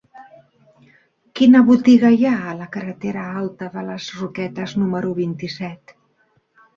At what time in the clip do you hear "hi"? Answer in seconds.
2.15-2.25